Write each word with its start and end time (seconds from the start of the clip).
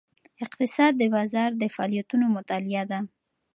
اقتصاد 0.43 0.93
د 0.97 1.03
بازار 1.15 1.49
د 1.61 1.63
فعالیتونو 1.75 2.25
مطالعه 2.37 2.83
ده. 2.91 2.99